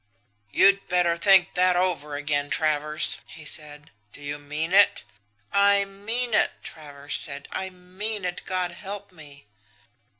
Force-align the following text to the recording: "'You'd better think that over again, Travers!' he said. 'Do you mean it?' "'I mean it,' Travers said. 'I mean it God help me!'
"'You'd 0.49 0.87
better 0.87 1.15
think 1.15 1.53
that 1.53 1.75
over 1.75 2.15
again, 2.15 2.49
Travers!' 2.49 3.19
he 3.27 3.45
said. 3.45 3.91
'Do 4.13 4.19
you 4.23 4.39
mean 4.39 4.73
it?' 4.73 5.03
"'I 5.53 5.85
mean 5.85 6.33
it,' 6.33 6.53
Travers 6.63 7.13
said. 7.15 7.47
'I 7.51 7.69
mean 7.69 8.25
it 8.25 8.41
God 8.47 8.71
help 8.71 9.11
me!' 9.11 9.45